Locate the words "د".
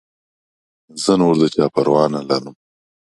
1.41-1.43